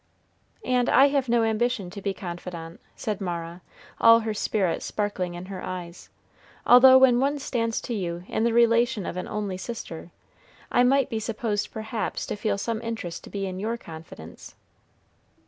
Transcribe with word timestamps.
"And 0.65 0.89
I 0.89 1.09
have 1.09 1.29
no 1.29 1.43
ambition 1.43 1.91
to 1.91 2.01
be 2.01 2.11
confidant," 2.11 2.79
said 2.95 3.21
Mara, 3.21 3.61
all 3.99 4.21
her 4.21 4.33
spirit 4.33 4.81
sparkling 4.81 5.35
in 5.35 5.45
her 5.45 5.61
eyes; 5.63 6.09
"although 6.65 6.97
when 6.97 7.19
one 7.19 7.37
stands 7.37 7.79
to 7.81 7.93
you 7.93 8.23
in 8.27 8.43
the 8.43 8.51
relation 8.51 9.05
of 9.05 9.15
an 9.15 9.27
only 9.27 9.57
sister, 9.57 10.09
I 10.71 10.81
might 10.81 11.11
be 11.11 11.19
supposed 11.19 11.69
perhaps 11.71 12.25
to 12.25 12.35
feel 12.35 12.57
some 12.57 12.81
interest 12.81 13.23
to 13.25 13.29
be 13.29 13.45
in 13.45 13.59
your 13.59 13.77
confidence." 13.77 14.55